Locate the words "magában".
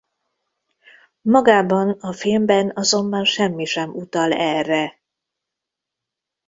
1.21-1.89